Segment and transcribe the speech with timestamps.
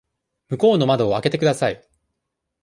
[0.49, 1.87] 向こうの窓を開けてください。